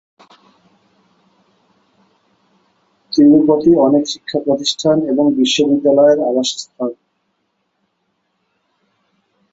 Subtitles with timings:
[3.11, 6.91] তিরুপতি অনেক শিক্ষা প্রতিষ্ঠান এবং বিশ্ববিদ্যালয়ের আবাসস্থল।